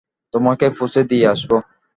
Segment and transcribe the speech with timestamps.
[0.33, 1.51] তোমাকে পৌঁছে দিয়ে আসব?